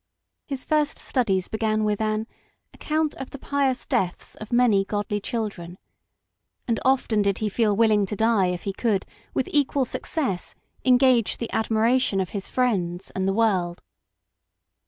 His 0.47 0.65
first 0.65 0.97
studies 0.97 1.47
began 1.47 1.83
with 1.83 2.01
an" 2.01 2.25
Account 2.73 3.13
of 3.17 3.29
the 3.29 3.37
Pious 3.37 3.85
Deaths 3.85 4.33
of 4.33 4.51
many 4.51 4.83
Godly 4.83 5.19
Children"; 5.19 5.77
and 6.67 6.79
often 6.83 7.21
did 7.21 7.37
he 7.37 7.49
feel 7.49 7.75
willing 7.75 8.07
to 8.07 8.15
die 8.15 8.47
if 8.47 8.63
he 8.63 8.73
could, 8.73 9.05
with 9.35 9.47
equal 9.53 9.85
success, 9.85 10.55
engage 10.83 11.37
the 11.37 11.53
admiration 11.53 12.19
of 12.19 12.29
his 12.29 12.47
friends 12.47 13.11
and 13.11 13.27
the 13.27 13.33
world. 13.33 13.83